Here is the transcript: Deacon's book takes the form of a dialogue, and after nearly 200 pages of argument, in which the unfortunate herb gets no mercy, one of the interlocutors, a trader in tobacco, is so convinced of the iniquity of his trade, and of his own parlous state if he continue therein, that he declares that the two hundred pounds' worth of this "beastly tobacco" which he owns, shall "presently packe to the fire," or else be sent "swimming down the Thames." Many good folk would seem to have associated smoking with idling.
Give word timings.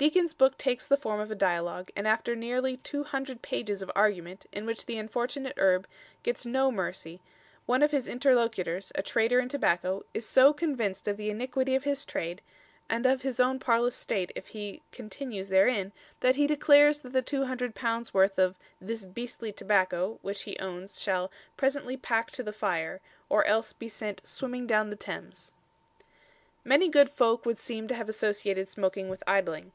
Deacon's 0.00 0.32
book 0.32 0.56
takes 0.56 0.86
the 0.86 0.96
form 0.96 1.20
of 1.20 1.30
a 1.30 1.34
dialogue, 1.34 1.90
and 1.94 2.08
after 2.08 2.34
nearly 2.34 2.78
200 2.78 3.42
pages 3.42 3.82
of 3.82 3.92
argument, 3.94 4.46
in 4.50 4.64
which 4.64 4.86
the 4.86 4.96
unfortunate 4.96 5.52
herb 5.58 5.86
gets 6.22 6.46
no 6.46 6.72
mercy, 6.72 7.20
one 7.66 7.82
of 7.82 7.90
the 7.90 8.10
interlocutors, 8.10 8.90
a 8.94 9.02
trader 9.02 9.38
in 9.38 9.46
tobacco, 9.46 10.02
is 10.14 10.24
so 10.26 10.54
convinced 10.54 11.06
of 11.06 11.18
the 11.18 11.28
iniquity 11.28 11.74
of 11.74 11.84
his 11.84 12.06
trade, 12.06 12.40
and 12.88 13.04
of 13.04 13.20
his 13.20 13.38
own 13.38 13.58
parlous 13.58 13.94
state 13.94 14.32
if 14.34 14.46
he 14.46 14.80
continue 14.90 15.44
therein, 15.44 15.92
that 16.20 16.36
he 16.36 16.46
declares 16.46 17.00
that 17.00 17.12
the 17.12 17.20
two 17.20 17.44
hundred 17.44 17.74
pounds' 17.74 18.14
worth 18.14 18.38
of 18.38 18.56
this 18.80 19.04
"beastly 19.04 19.52
tobacco" 19.52 20.18
which 20.22 20.44
he 20.44 20.58
owns, 20.60 20.98
shall 20.98 21.30
"presently 21.58 21.98
packe 21.98 22.30
to 22.30 22.42
the 22.42 22.54
fire," 22.54 23.02
or 23.28 23.44
else 23.44 23.74
be 23.74 23.86
sent 23.86 24.22
"swimming 24.26 24.66
down 24.66 24.88
the 24.88 24.96
Thames." 24.96 25.52
Many 26.64 26.88
good 26.88 27.10
folk 27.10 27.44
would 27.44 27.58
seem 27.58 27.86
to 27.88 27.94
have 27.94 28.08
associated 28.08 28.66
smoking 28.70 29.10
with 29.10 29.22
idling. 29.26 29.72